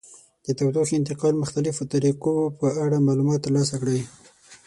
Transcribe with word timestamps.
د 0.45 0.47
تودوخې 0.57 0.93
انتقال 0.97 1.33
مختلفو 1.43 1.83
طریقو 1.93 2.33
په 2.59 2.67
اړه 2.83 3.05
معلومات 3.07 3.39
ترلاسه 3.45 3.75
کړئ. 3.81 4.01